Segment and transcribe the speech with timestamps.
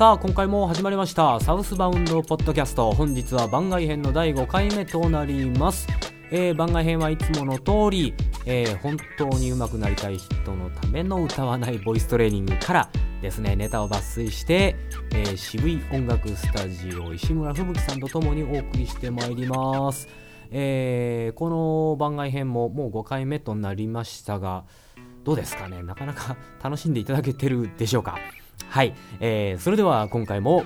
[0.00, 2.90] さあ今回も始まりましたサウスバウンドポッドキャスト。
[2.92, 5.86] 本日は番外編の第5回目となります、
[6.30, 8.14] えー番外編はいつもの通り、
[8.46, 12.88] えー本当に上手くなりたい人のための歌わないボイストレーニングから
[13.20, 14.74] ですねネタを抜粋して、
[15.12, 20.08] えー渋い音楽スタジオ石村吹雪さんとともにお送りしてまいります。
[20.50, 24.64] えーこの番外編ももう5回目となりましたが
[25.24, 25.82] どうですかね？
[25.82, 28.16] なかなか楽しんでいただけてるでしょうか？
[28.70, 30.64] はい、えーそれでは今回も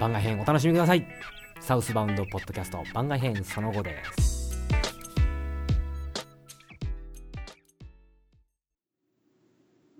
[0.00, 1.06] 番外編お楽しみください
[1.60, 4.46] サウスバウンドポッドキャスト番外編その後です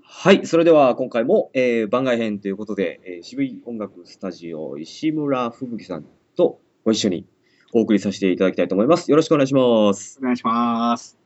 [0.02, 6.06] はい、それでは今回も、えー番外編ということで、えー渋い音楽スタジオ石村吹雪さん
[6.36, 7.26] とご一緒に
[7.74, 9.10] お送りさせていただきたいと思います。
[9.10, 10.18] よろしくお願いします。
[10.20, 11.25] お願いします。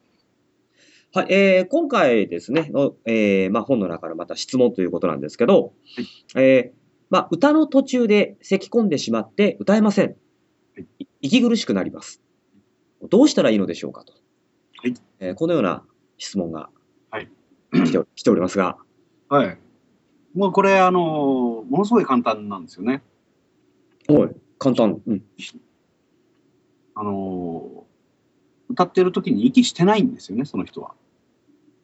[1.13, 5.73] はい、えー今回ですね、のえーまあ、本の中のまた質問ということなんですけど、
[6.37, 6.79] えー
[7.11, 10.07] まあ、歌の途中で咳き込んでしまって歌えません。
[10.07, 10.13] は
[10.79, 12.23] いい息苦しくなります。
[13.11, 14.13] どうしたらいいのでしょうかと。
[14.77, 15.85] はいえーこのような
[16.17, 16.71] 質問が
[17.11, 17.29] はい
[17.73, 18.79] 来てお 来ておりますが、
[19.29, 19.59] はい。
[20.35, 23.03] もうこれ、あの、ものすごい簡単なんですよね。
[24.09, 25.01] おい、簡単。
[25.07, 25.25] うん。
[26.95, 27.87] あの、
[28.71, 30.95] 歌ってる時に息してないんですよね、その人は。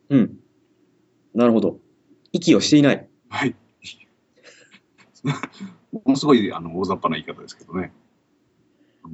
[0.09, 0.39] うん。
[1.35, 1.79] なるほど。
[2.33, 3.09] 息をしていない。
[3.29, 3.55] はい。
[5.93, 7.93] ものすごい、あの、大雑把な言い方ですけどね。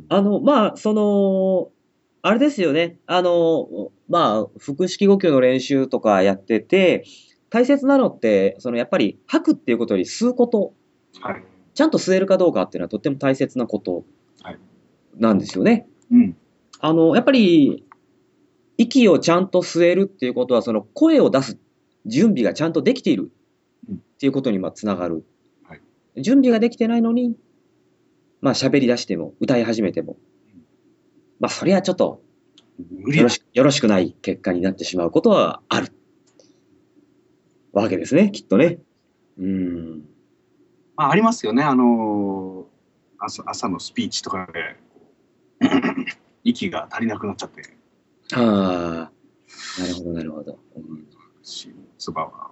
[0.09, 1.71] あの、まあ、その、
[2.21, 2.99] あれですよね。
[3.07, 7.05] あの、まあ、腹式呼吸の練習とかやってて、
[7.49, 10.75] 大切なのって、そのやっぱり吐くっていうことより吸うこと、
[11.21, 11.45] はい。
[11.75, 14.05] ちゃんと吸えるかどうかっていうのはとっても大切なこと
[14.43, 14.59] はい
[15.19, 15.87] なんですよね。
[16.11, 16.37] うん。
[16.83, 17.85] あの、やっぱり、
[18.77, 21.59] 息をちゃんと吸えるっていうことは、その声を出す
[22.07, 23.31] 準備がちゃんとできている
[23.91, 25.25] っていうことにまあつながる。
[25.65, 25.81] はい
[26.19, 27.39] 準備ができてないのに、
[28.43, 30.17] まあ喋り出しても、歌い始めても、
[31.41, 32.23] まあそりゃちょっと
[33.07, 35.93] よろしくよろしくない結果になってしまうことはある。
[37.73, 38.79] わけですね、きっとね。
[39.39, 40.05] うん。
[40.97, 41.63] まあ、ありますよね。
[41.63, 42.67] あの、
[43.19, 44.77] 朝朝のスピーチとかで、
[46.45, 47.63] 息が足りなくなっちゃって、
[48.35, 50.59] ああ、なるほど、なるほど。
[50.77, 51.07] うん
[51.43, 52.51] し、唾は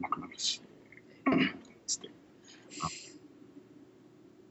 [0.00, 0.60] なくなるし、
[1.86, 2.10] つって、
[2.82, 2.88] あ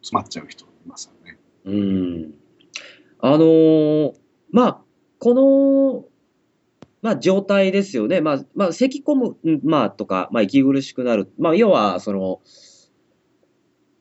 [0.02, 1.38] 詰まっちゃう人いますよね。
[1.66, 2.34] うん。
[3.20, 4.14] あのー
[4.52, 4.82] まあ、
[5.20, 6.06] この、
[7.02, 8.22] まあ、状態ですよね。
[8.22, 11.32] まあ、まあ、咳込む、うんまあ、とか、まあ、息苦しくなる。
[11.38, 12.42] まあ、要は、その、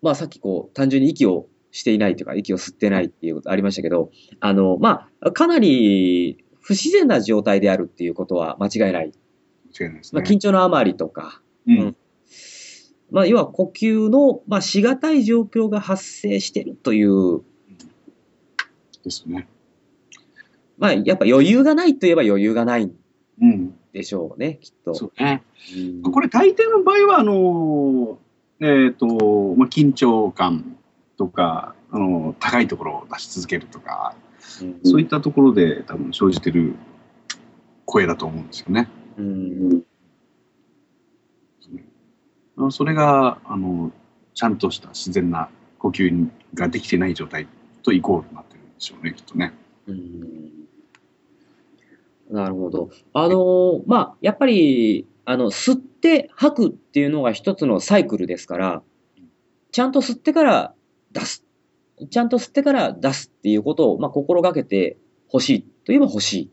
[0.03, 4.11] まあ、さっきこう、単純に息をしていないというか、息を吸ってないっていうことありましたけど、
[4.41, 9.13] あの、まあ、かなり不自然な状態であるっていうことは間違いない。
[9.79, 10.31] 間違いないですまあ、ね。
[10.31, 11.97] 緊張のあまりとか、うん。
[13.11, 17.43] まあ、要は呼吸の、まあ、しがたい状況が発生しているという、
[19.03, 19.49] ですね。
[20.79, 22.95] まあ、やっぱ余裕がないといえば余裕がないん
[23.41, 23.75] うん。
[23.93, 24.95] でしょうね、きっと。
[24.95, 25.43] そうね。
[26.05, 28.19] うんこれ大抵の場合は、あの、
[28.61, 29.07] えっ、と、
[29.57, 30.77] まあ、緊張感
[31.21, 34.15] とか、あの、高いところを出し続けるとか、
[34.63, 36.75] うんそういったところで多分生じてる
[37.85, 38.89] 声だと思うんですよね。
[39.19, 39.83] うん
[42.71, 43.93] それが、あの、
[44.35, 47.47] ちゃんとした自然な呼吸ができてない状態
[47.83, 49.53] とイコールになってるんでしょうね、きっとね。
[49.89, 50.51] うん
[52.31, 52.89] なるほど。
[53.13, 58.83] あのーまあ、やっぱり、あの、吸って吐くっていうのが一つのサイクルですから、
[59.73, 60.75] ちゃんと吸ってから
[61.13, 61.45] 出す。
[62.11, 64.99] ちゃんと吸ってから出すっていうことを、まあ、心がけて
[65.29, 66.51] ほしいといえば欲しい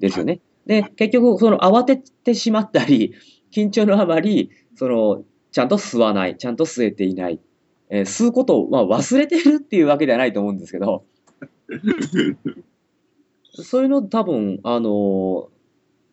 [0.00, 0.40] ですよね。
[0.66, 3.14] で、結局、その慌ててしまったり、
[3.50, 7.40] 緊張のあまり、その、ちゃんと吸わない、ちゃんと吸えていない、
[7.88, 11.04] えー吸うことを、まあ、忘れてるっていうわけではないと思うんですけど、
[13.52, 15.48] そういうの多分、あのー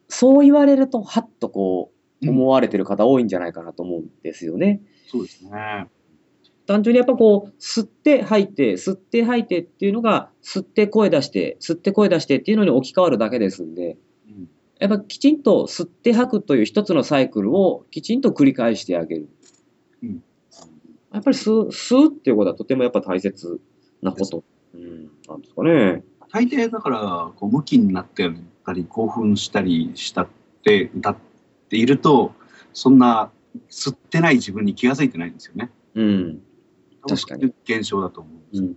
[0.09, 1.91] そう言われると、はっとこ
[2.23, 4.81] う、思われてる方多いんじゃないかなと思うんですよね。
[5.05, 5.87] そうですね。
[6.67, 13.97] 単純にやっぱこう、吸って吐いて、吸って吐いてっていうのが、吸って声出して、吸って声出してっていうのに置き換わるだけですんで、
[14.27, 14.49] うん
[14.79, 19.29] やっぱきちんと吸って吐くという一つのサイクルをきちんと繰り返してあげる。
[20.03, 20.23] うん
[21.13, 23.59] やっぱり吸う、吸うっていうことはとてもやっぱ大切
[24.03, 24.43] なこと。
[24.75, 26.03] うん、なんですかね。
[26.31, 28.29] 大抵だから、こう、向きになって
[28.65, 30.27] たり、興奮したりしたっ
[30.63, 31.17] て歌っ
[31.69, 32.33] ていると、
[32.73, 33.31] そんな
[33.69, 35.71] 吸ってない自分に気が付いてないんですよね。
[35.95, 36.41] うん。
[37.15, 38.67] 確かに現象だと思うんですよ。
[38.67, 38.75] うん。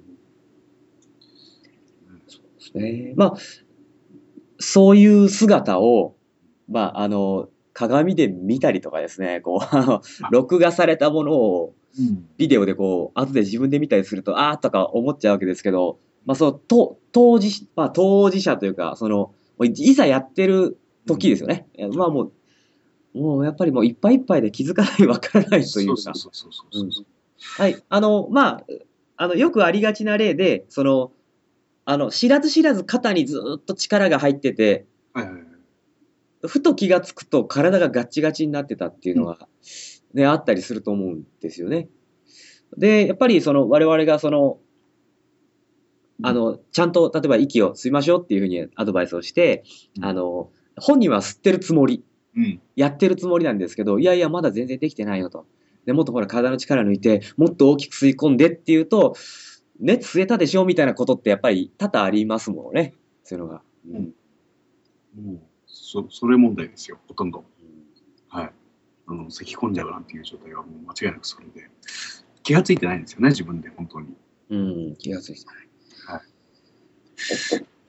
[2.26, 3.12] そうですね。
[3.16, 3.34] まあ、
[4.58, 6.16] そういう姿を、
[6.68, 12.28] まあ、あの、鏡で見たりとかですね、こう、あの、録画されたものをうん。
[12.36, 21.66] ビデオでこう、後で自分で見たりすると、あーとか思っちゃうわけですけど、まあ、その、と当事、まあ、当事者というか、その、いざやってる時ですよね。
[21.76, 22.30] いやまあも
[23.14, 25.92] う、もうやっぱりもういっぱいいっぱいで気づかない、わからないというか。
[25.92, 27.06] そうそうそうそうそう。
[27.40, 27.82] はい。
[27.88, 28.66] あの、まあ、
[29.16, 31.12] あの、よくありがちな例で、その、
[31.84, 35.44] あの、知らず知らず肩にずーっと力が入ってて、はいはいはい。
[36.46, 39.46] ふと気がつくと体がガッチガチになってたっていうのが、
[40.14, 41.88] ね、あったりすると思うんですよね。
[42.76, 44.58] で、やっぱりその我々がその、
[46.22, 49.64] あの、ちゃんと例えば息を吸いましょうっていうふうにアドバイスをして、
[49.98, 52.04] うんあの、本人は吸ってるつもり、
[52.36, 52.60] うん。
[52.76, 55.46] やってるつもりなんですけど、いやいや、まだ全然できてないよと。
[55.90, 59.16] で、もっとほら体の力抜いて、もっと大きく吸い込んでっていうと、
[59.80, 60.64] ね、吸えたでしょ？
[60.64, 62.94] みたいなことってやっぱり多々ありますもんね。
[63.24, 63.62] そういうのが。
[63.90, 64.14] うん
[65.20, 67.44] もう、そ、それ問題ですよ、ほとんど。
[68.28, 68.52] はい。
[69.08, 71.68] あの、咳き込んじゃうなんていう状態はもう間違いなくそれで。
[72.44, 74.14] 気がついてないんですよね、自分で、本当に。
[74.50, 74.56] う
[74.92, 75.68] ん、気がついてない。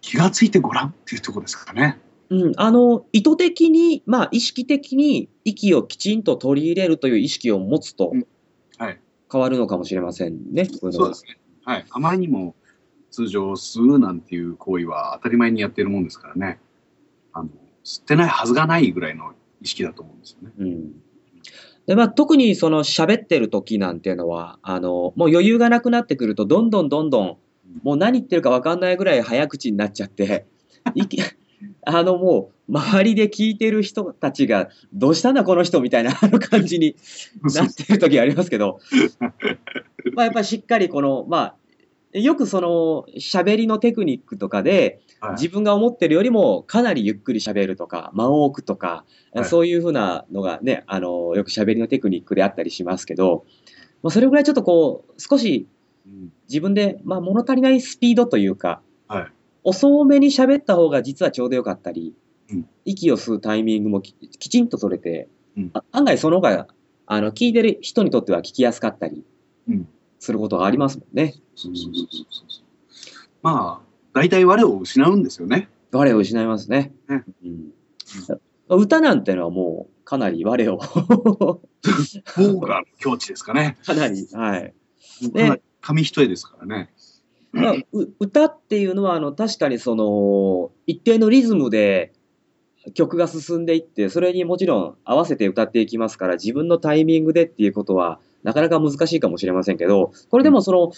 [0.02, 2.00] 気がついてごらんっていうところですかね。
[2.32, 8.28] うん、あの、意図的に、まあ、意識的に息をきちんと取り入れるという意識を持つとうん
[8.78, 9.00] はい。
[9.30, 10.66] 変わるのかもしれませんね。
[10.66, 11.38] こいのがそうですね。
[11.66, 11.86] はい。
[11.90, 12.56] あまりにも
[13.12, 16.60] 通常吸うなんていう行為は当たり前にやってるもんですからね。
[17.34, 17.50] あの、
[17.84, 20.54] 吸ってないはずがないぐらいの意識だと思うんですよね。
[20.58, 20.94] うん。
[21.86, 27.38] で、まあ、特にその喋ってる時なんていうのは、あの、もう余裕がなくなってくると、どんどんどんどん、
[27.84, 30.46] もう何言ってるか分かんないぐらい早口になっちゃって、
[30.96, 31.22] 息
[31.86, 36.96] あのもう、周りで聞いてる人たちが、どうしたんだこの人みたいな あの感じに
[37.56, 38.80] なってる時ありますけど、
[40.14, 41.56] まあやっぱりしっかりこの、ま
[42.14, 45.32] あ、よくその喋りのテクニックとかで、はい。
[45.34, 49.46] 自分が思ってるよりもかなりゆっくり喋るとか、間を置くとか、はい。
[49.46, 53.46] そういうふうなのがね、あの、よく喋りのテクニックであったりしますけど、
[54.02, 55.68] まあそれぐらいちょっとこう、少し
[56.06, 56.34] うん。
[56.50, 59.32] 自分で、まあ物足りないスピードというか、はい。
[59.64, 62.16] 遅めに喋った方が実はちょうどよかったり、
[62.52, 66.68] うん息を吸うタイミングもききちんと取れて、うんあ案外その方が、
[67.06, 69.24] あの、聞いてる人にとっては聞きやすかったり
[69.70, 69.88] うん。
[70.20, 71.36] することがありますもんね。
[73.42, 75.68] まあ、大体我を失うんですよね。
[75.92, 76.94] 我を失いますね。
[77.10, 77.72] ねうん
[78.70, 80.80] 歌なんてのはもうかなり我を
[82.38, 83.78] 僕が境地ですかね。
[83.86, 84.74] かなり、はい。
[85.82, 86.94] 紙一重ですからね。
[87.52, 92.14] まあ、う歌っていうのはあの確かにその一定のリズムで
[92.94, 100.92] 曲が進んでいってそれにもちろん合わせて歌っていきますから自分のタイミングでっていうことはなかなか難しいかもしれませんけどこれでもその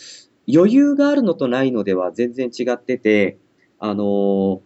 [0.53, 3.37] 余裕があるのとないのでは全然違ってて
[3.79, 4.61] あの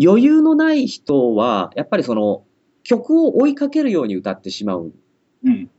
[0.00, 2.44] 余裕のない人はやっぱりその
[2.84, 4.92] 曲を追いかけるように歌ってしまうん
[5.44, 5.70] うん。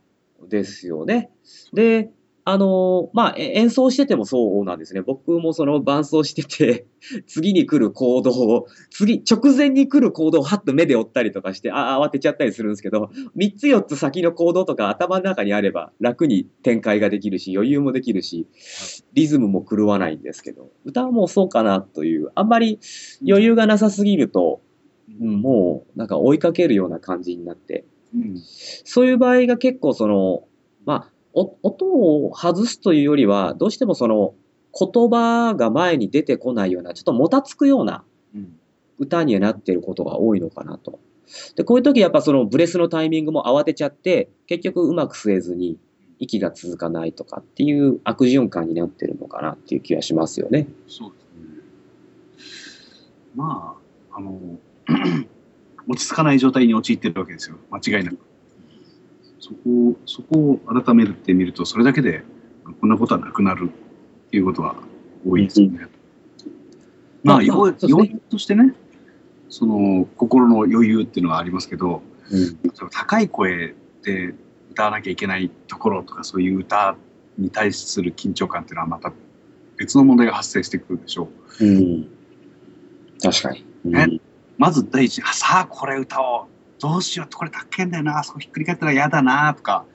[0.48, 1.30] ですよね。
[1.72, 2.10] で、
[2.46, 5.00] あのまあ、え演奏しててもそうなんですね。
[5.00, 6.86] 僕もその伴奏してて、
[7.26, 18.46] 次に来る行動を、次、直前に来る行動をはっと目で追ったりとかして、あ慌てちゃったりするんですけど、3つ4つ先の行動とか頭の中にあれば楽に展開ができるし、余裕もできるし、
[19.14, 22.78] リズムも狂わないんですけど、歌はもうそうかなという、あんまり
[23.26, 24.60] 余裕がなさすぎると、
[25.18, 28.34] うんもうなんか追いかけるような感じになって、うん。
[28.84, 30.44] そういう場合が結構その、
[30.84, 34.34] まあ、お音を外すというよりは、どうしてもその
[34.78, 38.58] 言葉が前に出てこないような、ちょっともたつくようなうん。
[38.98, 40.98] 歌にはなっていることが多いのかなと。
[41.56, 45.78] で、こういう時やっぱそのブレスのタイミングも慌てちゃって、結局うまく吸えずに
[46.18, 50.68] 息が続かないとかっていう悪循環になってるのかなっていう気はしますよね。
[50.86, 52.74] そうですね。
[53.34, 53.76] ま
[54.12, 54.38] あ、あの、
[55.88, 57.56] 落ち着かない状態に陥ってるわけですよ。
[57.70, 58.18] 間違いなく。
[59.44, 62.22] そこを、そこを改めてみると、それだけで、
[62.80, 63.70] こんなことはなくなる
[64.28, 64.74] っていうことは
[65.28, 65.86] 多いですよね。
[67.22, 68.72] まあ、まあ要因としてね、
[69.50, 72.58] その、心の余裕っていうのはありますけど、うん。
[72.90, 74.34] 高い声で
[74.70, 76.96] 歌わなきゃいけないところとか、そういう歌
[77.36, 79.12] に対する緊張感っていうのはまた
[79.76, 81.28] 別の問題が発生してくるでしょ
[81.60, 81.66] う。
[81.66, 82.08] うん。
[83.22, 83.64] 確かに。
[83.84, 84.20] うんね
[84.56, 86.53] まず第一に、あさあこれ歌おう。
[86.84, 88.18] どうしようこれ高いんだよな。
[88.18, 89.86] あそこひっくり返ったら嫌だなとか、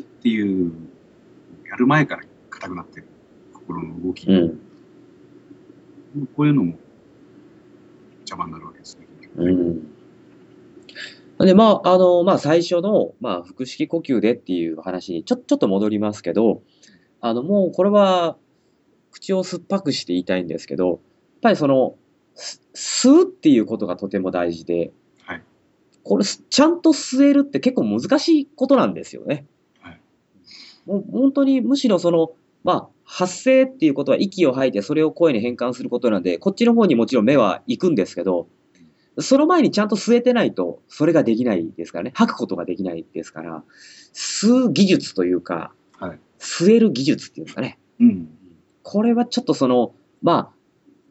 [0.00, 0.72] っていう、
[1.68, 3.08] やる前から硬くなってる
[3.52, 4.28] 心の動き。
[4.28, 4.58] うん。
[6.36, 6.74] こういうのも
[8.20, 9.08] 邪魔になるわけですね。
[9.38, 9.88] うん。
[11.44, 16.62] で、まあ、あの、まあ、最初の、まあ、腹式呼吸でっていう話にちょ、ちょっと戻りますけど、
[17.20, 18.36] あの、もう、これは、
[19.10, 20.98] 口を酸っぱくして言いたいんですけど、やっ
[21.42, 21.96] ぱりその、
[22.36, 24.92] す吸うっていうことがとても大事で、はい
[26.08, 29.44] これ、ちゃんと吸えるって結構難しいことなんですよね。
[29.80, 30.00] はい
[30.86, 32.32] もう本当にむしろその、
[32.64, 38.48] まあ、発声っていうことは息を吐いてそれを声に変換することなんで、こっちの方にもちろん目は行くんですけど、
[39.18, 42.12] その前にちゃんと吸えてないと、それができないですからね。
[42.14, 43.62] 吐くことができないですから、
[44.14, 47.78] 吸う技術というか、はい吸える技術っていうんですかね。
[48.00, 48.28] うん。
[48.82, 50.57] これはちょっとその、まあ、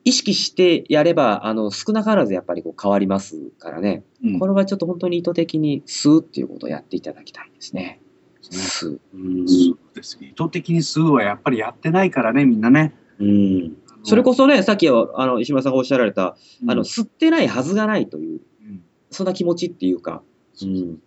[0.07, 4.05] 意識してやれば、あの、少なからずやっぱりこう変わりますからね。
[4.23, 7.99] うんこれはちょっと本当に意図的に吸うっていうことをやっていただきたいですね。
[8.41, 9.01] ですね吸う。
[9.13, 10.17] うんそうです。
[10.21, 12.95] 意図的に吸うはやっぱりやってないからね、みんなね。
[13.19, 13.75] うん。
[14.03, 16.37] それこそね、さっきは、あの、石村さんがおっしゃられた、
[16.67, 20.23] あの、吸ってないはずがないという、うん、そんな気持ちっていうか、
[20.55, 20.99] うそうん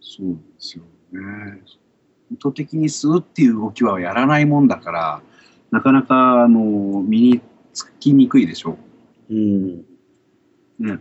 [0.00, 1.62] そうですよね。
[2.34, 5.22] 意図的に吸うっていう動きはやらないもんだから、
[5.70, 7.40] なかなか、あの、身に
[7.72, 8.76] つきにくいでしょ
[9.30, 9.84] うん。
[10.80, 10.86] う。
[10.86, 10.98] ね。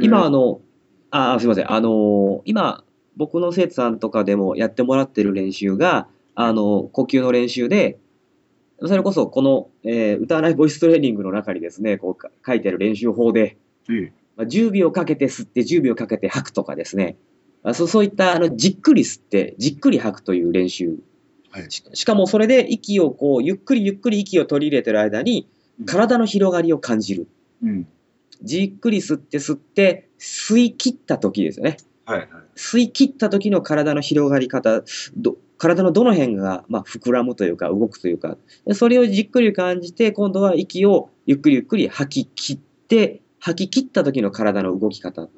[0.00, 0.60] 今、あの、
[1.10, 1.72] あ、すいません。
[1.72, 2.84] あの、今、
[3.16, 7.98] 僕の生徒さんとかでもやってもらってる練習が、あの、呼吸の練習で、
[8.84, 13.56] それこそこの、えー歌わないボイストレーニングの中にですね、こうか書いてある練習法で、
[13.88, 17.31] ええまあ、10秒かけて吸って10秒かけて吐くとかですね、あ
[17.74, 20.96] そうそういったあのじっくり吸ってじっくり吐くという練習。
[21.50, 25.48] はいししかもそれで息をこう、ゆっくりゆっくり息を取り入れてる間に
[25.80, 27.28] うん、体の広がりを感じる。
[27.62, 27.88] うん。
[28.42, 31.76] じっくり吸って吸って、吸い切った時ですよね。
[32.04, 32.28] はいはい。
[32.56, 34.82] 吸い切った時の体の広がり方、
[35.16, 45.28] ど体のどの辺が、まあ、膨らむというか動くというか、でそれをじっくり感じて、今度は息をゆっくりゆっくり吐き切って、吐き切った時の体の動き方。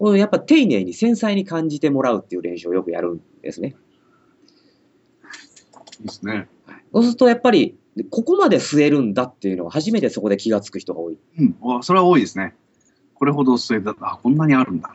[0.00, 3.76] やっぱ丁寧に繊細に感じてもらうっていう練習をよくやるんですね。
[6.00, 6.48] いいですね。
[6.92, 7.76] そうするとやっぱり、
[8.10, 11.18] ここまで吸えるんだっていうのは初めてそこで気がつく人が多い。
[11.38, 11.56] うん。
[11.60, 12.54] わそれは多いですね。
[13.14, 14.94] これほど吸えた、あ、こんなにあるんだ。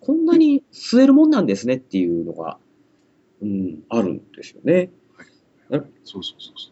[0.00, 2.58] こんなに吸えるもんなんですねっていうのが、
[3.42, 4.90] うん、あるんですよね。
[5.70, 6.70] そうそうそうそ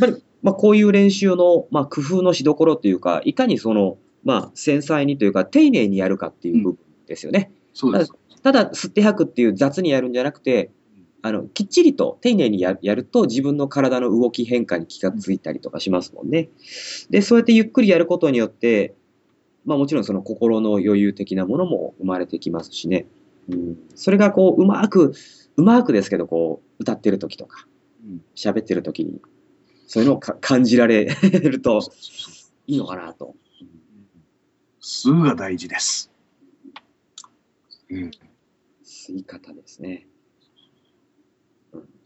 [0.00, 3.98] やっぱり、まあ、こういう練習の、まあ、工夫のしどころというか、いかにその、
[4.28, 7.50] まあ、繊細にというか、丁寧にやるかっていう部分ですよね。
[7.72, 7.92] そう。
[7.92, 8.12] そうです。
[8.42, 10.70] ただ、吸って吐くっていう雑にやるんじゃなくて、
[11.22, 16.50] あの、きっちりと丁寧にややると自分の体の動き変化に気がついたりとかしますもんね。
[17.08, 18.94] で、そうやってゆっくりやることによって、
[19.64, 23.06] まあもちろんその心の余裕的なものも生まれてきますしね。
[23.48, 25.14] うん、それがこう、うまく、
[25.56, 27.66] うまくですけど、こう、歌ってる時とか、
[28.04, 29.22] うん喋ってる時に、
[29.86, 31.80] そういうのをか感じられると
[32.66, 33.34] いいのかなと。
[34.88, 36.10] 吸うが大事です。
[37.90, 38.10] うん。
[38.82, 40.06] 吸い方ですね。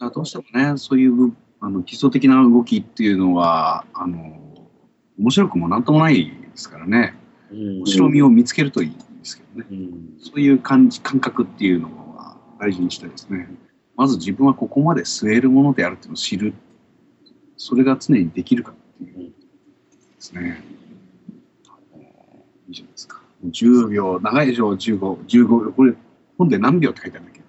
[0.00, 4.36] どうしてもね、そういう部あの基礎的な動きっていうのは、あの、
[5.16, 7.14] 面白くもなんともないですからね。
[7.52, 9.66] うん面白みを見つけるといいんですけどね。
[9.70, 13.48] うんそういう感じ、感覚っていうのは大事にしたいですね。
[13.94, 16.52] まず自分はここまで吸えるものであるっていうのを知る。
[17.56, 19.32] それが常にできるかっていうで
[20.18, 20.71] すね。
[22.72, 23.20] いいじゃないですか。
[23.44, 25.72] 10秒、長いでしょ、15、15秒。
[25.72, 25.94] これ、
[26.38, 27.42] 本で何秒って書いてあるんだっけ？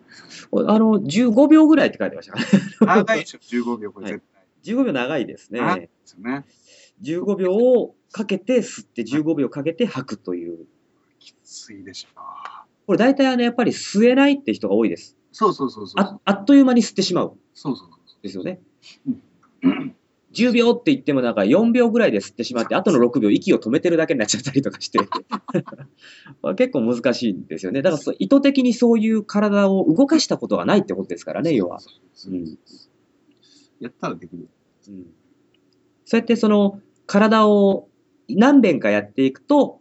[0.52, 2.46] あの、15秒ぐらいって書いてましたね。
[2.82, 4.44] 長いでしょ、15秒、これ絶対。
[4.76, 5.60] 15秒長いですね。
[5.60, 6.46] 長いですよね。
[7.02, 10.66] 15秒をかけて吸って15秒かけて吐くという。
[11.20, 12.20] きついでしょ。
[12.86, 15.18] これ大体あの、やっぱり吸えないって人が多いです。
[15.32, 16.04] そうそうそうそう。
[16.04, 17.38] ああっという間に吸ってしまう。
[17.54, 18.62] そうそうそうですよね
[19.64, 19.96] うん。
[20.34, 25.00] 10秒って言ってもなんか4秒ぐらいで吸ってしまって、あとの6秒息を止めてるだけになっちゃったりとかして。
[26.42, 27.82] ま あ結構難しいんですよね。
[27.82, 31.80] だから意図的にそういう体を動かしたことがないってことですからね、要は。
[31.80, 32.58] そううん
[33.80, 34.48] やったらできる。
[34.90, 35.06] うん
[36.06, 37.88] そうやってその体を
[38.30, 39.80] 何遍かやっていくと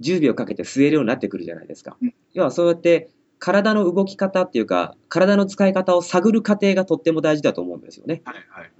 [0.00, 2.14] 10秒かけて吸えるようになってくるじゃないですかうん。
[2.32, 8.22] 要はそうやって体の動き方っていうか体の使い方を探る過程がとっても大事だと思うんですよね。
[8.24, 8.72] はいはい。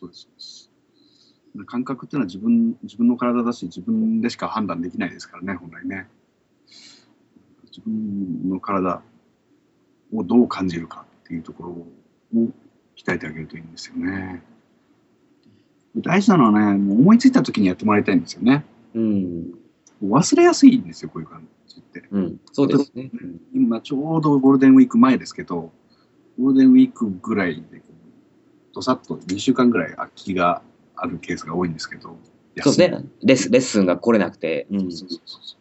[0.00, 0.70] そうです、そうです。
[1.66, 6.08] 感覚っていうのは自分自分の体だし、自分でしか判断できないですからね、本来ね。
[7.70, 9.02] 自分の体
[10.12, 11.86] をどう感じるかっていうところを
[12.96, 14.42] 鍛えてあげるといいんですよね。
[15.96, 18.64] 大事なのはね、もう思いついた時にやってもらいたいんですよね。
[18.94, 19.54] うん。
[20.02, 22.04] 忘れやすいんですよ、こういう感じって。
[22.10, 22.40] うん。
[22.52, 23.10] そうですね。
[23.12, 25.72] うん今ちょうどゴールデンウィーク前ですけど、
[26.38, 27.82] ゴールデンウィークぐらいで、
[28.74, 30.62] どさっと2週間ぐらい空きが
[30.96, 32.16] あるケースが多いんですけど、
[32.62, 33.04] そうですね。
[33.22, 34.66] レッスンレッスンが来れなくて。
[34.70, 35.60] うんそうそうそう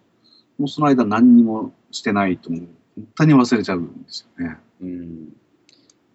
[0.59, 2.61] もうその間何にもしてないと、もう
[2.95, 4.57] 本当に忘れちゃうんですよね。
[4.81, 5.33] うん。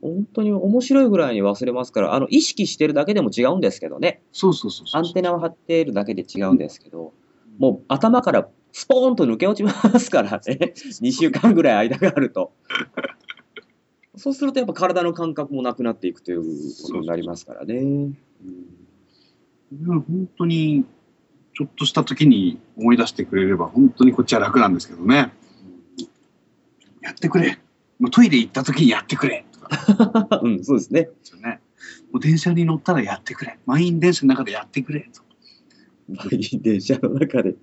[0.02, 4.20] 本当に面白いぐらいに忘れますから、あの、意識してるだけでも違うんですけどね。
[4.32, 5.02] そうそうそうそう。
[5.02, 7.14] アンテナを張っているだけで違うんですけど、
[7.58, 10.74] もう頭からスポーンと抜け落ちますからね。
[10.76, 12.52] 2週間ぐらい間があると。
[14.16, 16.40] そうするとやっぱ体の感覚もなくなっていくという
[16.82, 17.74] ことになりますからね。
[17.74, 18.14] うん
[19.82, 20.84] 本当に、
[21.54, 25.32] ちょっとした時に思い出してくれれば、本当にこっちは楽なんですけどね。
[27.00, 27.58] やってくれ。
[27.98, 29.44] もうトイレ行った時にやってくれ。
[30.42, 31.02] うん、そうですね。
[31.02, 31.60] ですよね。
[32.12, 33.58] もう電車に乗ったらやってくれ。
[33.66, 35.08] 満員電車の中でやってくれ。
[35.12, 35.22] と
[36.60, 37.56] 電車の中で。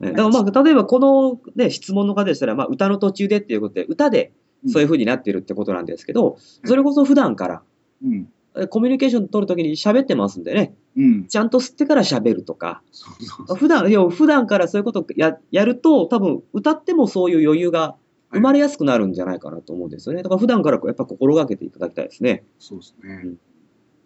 [0.00, 4.32] ねだからまあ、例えばこの、ね、質問の方でしたら、まあ、歌の途中でっていうことで、歌で
[4.66, 7.62] そういう風になってるってことなんですけど、うんそれこそ普段から、
[8.02, 8.28] うん。
[8.56, 11.26] えコミュニケーション取るときに喋ってますんでね、うん。
[11.26, 13.56] ちゃんと吸ってから喋るとか、そうそうそう。
[13.56, 17.96] 普段、普段からそういうことをややると、多分歌ってもそういう余裕が
[18.32, 20.22] 生まれやすくなるんじゃないかなと思うんですよね。
[20.22, 22.44] だから普段からやっぱ心がけていただきたいですね。
[22.58, 23.34] そうですね。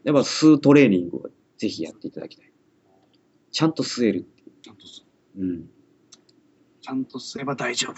[0.05, 2.53] やっぱ吸うトレーニングをぜひやっていただきたい。
[3.51, 4.27] ちゃんと吸える
[4.63, 5.05] ちゃんと、ち
[5.37, 5.43] う。
[5.43, 5.71] うん。
[6.89, 7.95] ゃんとすれば大丈夫。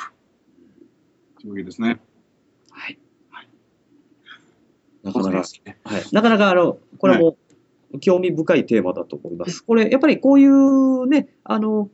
[1.40, 2.00] というわけですね。
[5.04, 5.22] はいはい。
[5.22, 5.78] なかなか、ですね。
[5.84, 6.02] はい。
[6.12, 7.36] なかなか、あの、これも
[8.00, 9.64] 興味深いテーマだと思います。
[9.64, 11.88] これ、やっぱりこういうね、あの、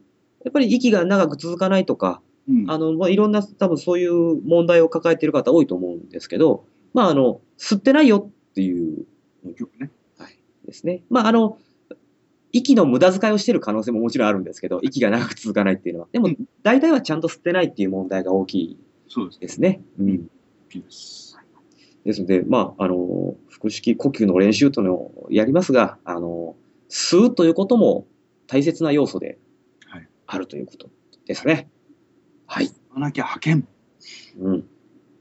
[0.44, 2.70] やっぱり息が長く続かないとか、うん。
[2.70, 9.04] あの、まあ、いろんな、多分そういう問題を抱えている方多いと思うんですけど、まあ、あの、吸ってないよっていう
[9.56, 9.90] 曲ね。
[10.66, 11.02] ですね。
[11.08, 11.58] まあ、あの、
[12.52, 16.08] 息の無駄遣いをしている可能性ももちろんあるんですけど、息が長く続かないっていうのは。
[16.12, 16.30] でも、
[16.62, 19.46] 大体はちゃんと吸ってないっていう問題が大きいそうですね。
[19.46, 19.80] ですね。
[20.00, 20.30] うん。
[22.06, 22.20] です。
[22.20, 26.56] ので、まあ、あの、腹式呼吸の練習というのをやりますが、あの、
[26.88, 28.06] 吸うということも
[28.46, 29.38] 大切な要素で
[29.88, 30.88] はいあるということ
[31.26, 31.68] ですね。
[32.46, 32.66] はい。
[32.66, 33.68] 吸わなきゃ派遣。
[34.38, 34.68] うん。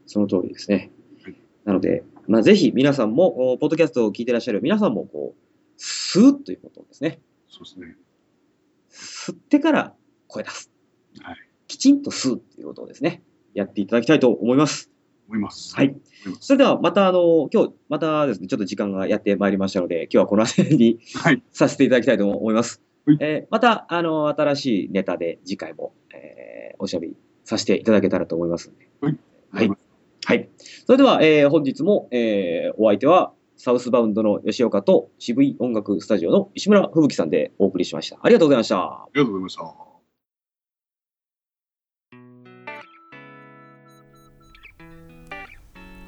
[0.06, 0.92] その通りですね
[1.24, 1.36] はい。
[1.64, 7.20] なので、まあ、ぜひ皆さんも、おポッドキャストを聞いてらっしゃる皆さんも、こう、吸うということですね。
[7.48, 7.96] そうですね。
[8.90, 9.94] 吸ってから
[10.28, 10.70] 声出す。
[11.20, 11.36] はい。
[11.66, 13.22] きちんと吸うということをですね、
[13.54, 14.90] やっていただきたいと思います。
[15.28, 15.74] 思います。
[15.74, 15.96] はい。
[16.40, 21.42] それではまたあの、今日、またですね、ちょっと時間がやってまいりましたので、今日はこの辺りにはい。
[21.52, 22.82] させていただきたいと思います。
[23.06, 28.88] はいえーまた、あの、新しいネタで次回も、えーおしゃべりさせていただけたらと思いますので。
[29.00, 29.18] はい。
[29.50, 29.78] はい。
[30.24, 30.48] はい。
[30.86, 38.18] それでは、えー本日も、えーお相手は、サウスバウンドの吉岡と渋い音楽スタジオの石村吹雪さんでお送りしました。
[38.20, 38.76] ありがとうございました。
[38.76, 39.95] ありがとうございました。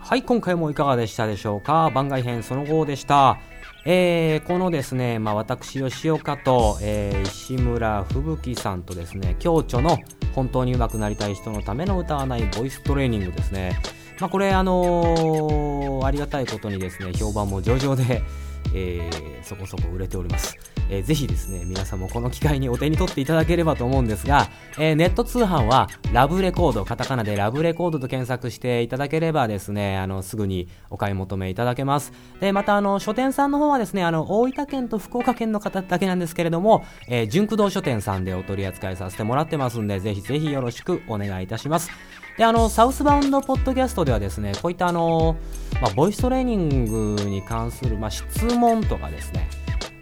[0.09, 1.91] はい、今回もいかがでしたでしょうか？
[1.95, 3.39] 番外編その後でした。
[3.85, 9.99] えー、このですね、まあ、私、吉岡と、えー石村吹雪さんとですね、共著の
[10.35, 13.79] 本当に上手くなりたい人のための歌わないボイストレーニングですね。
[14.21, 18.23] まあ、これ、あのーありがたいことにですね、評判も上々で、
[18.75, 20.57] えーそこそこ売れております。
[20.91, 32.13] えーぜひですね、皆さんもこの機会にお手に取っていただければと思うんですが、えーネット通販はラブレコード、カタカナでラブレコードと検索していただければですね、あの、すぐにお買い求めいただけます。
[32.41, 41.91] で、またあの、書店さんの方はですね、あの、大分県と福岡県の方だけなんですけれども、えー純駆動書店さんでお取り扱いさせてもらってますんで、ぜひぜひよろしくお願いいたします。
[42.39, 45.37] で、あの、サウスバウンドポッドキャストではですね、こういったあの、
[45.83, 46.85] まあ、ボイストレーニン
[47.17, 49.49] グに関する、まあ、質問とかですね、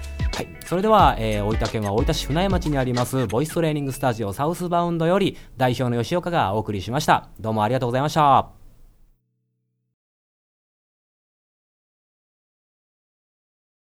[0.40, 0.48] はい。
[0.64, 7.28] それでは、えー大分県は大分市船山町にあります、ボイストレーニングスタジオサウスバウンドより代表の吉岡がお送りしました。
[7.38, 8.59] どうもありがとうございました。